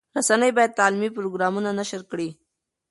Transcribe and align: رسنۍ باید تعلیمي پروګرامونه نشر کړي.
رسنۍ 0.17 0.51
باید 0.57 0.77
تعلیمي 0.79 1.09
پروګرامونه 1.17 1.69
نشر 1.79 2.01
کړي. 2.11 2.29